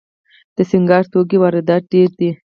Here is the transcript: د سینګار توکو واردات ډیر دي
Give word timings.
د 0.55 0.57
سینګار 0.69 1.03
توکو 1.11 1.37
واردات 1.41 1.83
ډیر 1.93 2.09
دي 2.19 2.29